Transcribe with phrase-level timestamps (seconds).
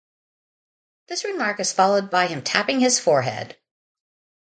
[1.09, 3.55] This remark is followed by him tapping his forehead.